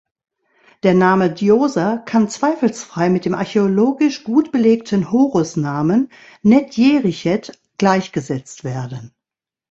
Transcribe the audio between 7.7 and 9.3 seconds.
gleichgesetzt werden.